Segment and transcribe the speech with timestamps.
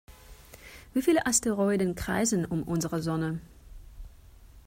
[0.95, 3.39] Wie viele Asteroiden kreisen um unsere Sonne?